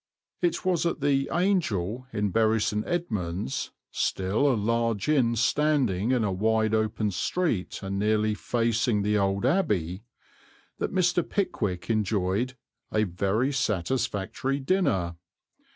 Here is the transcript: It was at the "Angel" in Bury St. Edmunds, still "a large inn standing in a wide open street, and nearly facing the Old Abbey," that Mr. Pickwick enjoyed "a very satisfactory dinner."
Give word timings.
It 0.41 0.65
was 0.65 0.83
at 0.87 0.99
the 0.99 1.29
"Angel" 1.31 2.07
in 2.11 2.31
Bury 2.31 2.59
St. 2.59 2.83
Edmunds, 2.87 3.69
still 3.91 4.51
"a 4.51 4.55
large 4.57 5.07
inn 5.07 5.35
standing 5.35 6.09
in 6.11 6.23
a 6.23 6.31
wide 6.31 6.73
open 6.73 7.11
street, 7.11 7.81
and 7.83 7.99
nearly 7.99 8.33
facing 8.33 9.03
the 9.03 9.19
Old 9.19 9.45
Abbey," 9.45 10.01
that 10.79 10.91
Mr. 10.91 11.21
Pickwick 11.21 11.87
enjoyed 11.87 12.57
"a 12.91 13.03
very 13.03 13.51
satisfactory 13.53 14.59
dinner." 14.59 15.17